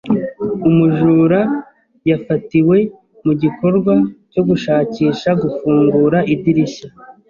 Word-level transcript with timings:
Umujura 0.69 1.39
yafatiwe 2.09 2.77
mu 3.25 3.33
gikorwa 3.41 3.93
cyo 4.31 4.41
gushakisha 4.49 5.29
gufungura 5.41 6.17
idirishya. 6.33 6.87